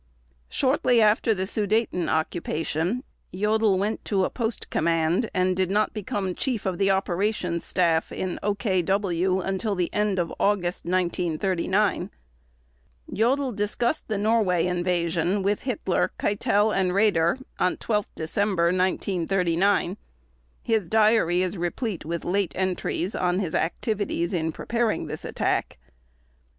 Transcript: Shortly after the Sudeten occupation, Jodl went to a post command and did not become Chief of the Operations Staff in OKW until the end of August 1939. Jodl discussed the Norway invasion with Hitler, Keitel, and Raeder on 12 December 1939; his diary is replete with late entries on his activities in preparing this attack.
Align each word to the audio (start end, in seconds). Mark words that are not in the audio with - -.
Shortly 0.49 0.99
after 0.99 1.31
the 1.35 1.45
Sudeten 1.45 2.09
occupation, 2.09 3.03
Jodl 3.31 3.77
went 3.77 4.03
to 4.05 4.25
a 4.25 4.31
post 4.31 4.71
command 4.71 5.29
and 5.31 5.55
did 5.55 5.69
not 5.69 5.93
become 5.93 6.33
Chief 6.33 6.65
of 6.65 6.79
the 6.79 6.89
Operations 6.89 7.63
Staff 7.63 8.11
in 8.11 8.39
OKW 8.41 9.45
until 9.45 9.75
the 9.75 9.93
end 9.93 10.17
of 10.17 10.33
August 10.39 10.85
1939. 10.85 12.09
Jodl 13.13 13.51
discussed 13.55 14.07
the 14.07 14.17
Norway 14.17 14.65
invasion 14.65 15.43
with 15.43 15.61
Hitler, 15.61 16.09
Keitel, 16.17 16.71
and 16.75 16.93
Raeder 16.93 17.39
on 17.59 17.77
12 17.77 18.09
December 18.15 18.63
1939; 18.73 19.97
his 20.63 20.89
diary 20.89 21.43
is 21.43 21.59
replete 21.59 22.05
with 22.05 22.25
late 22.25 22.53
entries 22.55 23.13
on 23.15 23.37
his 23.37 23.53
activities 23.53 24.33
in 24.33 24.51
preparing 24.51 25.05
this 25.05 25.23
attack. 25.23 25.77